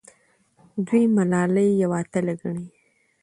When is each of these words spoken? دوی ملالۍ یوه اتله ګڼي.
دوی 0.85 1.03
ملالۍ 1.15 1.69
یوه 1.83 1.97
اتله 2.03 2.33
ګڼي. 2.41 2.65